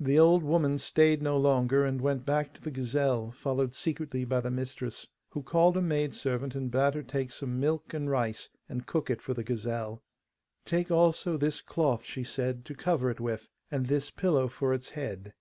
The 0.00 0.18
old 0.18 0.42
woman 0.42 0.78
stayed 0.78 1.20
no 1.20 1.36
longer, 1.36 1.84
and 1.84 2.00
went 2.00 2.24
back 2.24 2.54
to 2.54 2.60
the 2.62 2.70
gazelle, 2.70 3.30
followed 3.32 3.74
secretly 3.74 4.24
by 4.24 4.40
the 4.40 4.50
mistress, 4.50 5.08
who 5.28 5.42
called 5.42 5.76
a 5.76 5.82
maidservant 5.82 6.54
and 6.54 6.70
bade 6.70 6.94
her 6.94 7.02
take 7.02 7.30
some 7.30 7.60
milk 7.60 7.92
and 7.92 8.08
rice 8.08 8.48
and 8.66 8.86
cook 8.86 9.10
it 9.10 9.20
for 9.20 9.34
the 9.34 9.44
gazelle. 9.44 10.02
'Take 10.64 10.90
also 10.90 11.36
this 11.36 11.60
cloth,' 11.60 12.02
she 12.04 12.24
said, 12.24 12.64
'to 12.64 12.74
cover 12.76 13.10
it 13.10 13.20
with, 13.20 13.50
and 13.70 13.88
this 13.88 14.10
pillow 14.10 14.48
for 14.48 14.72
its 14.72 14.88
head. 14.88 15.34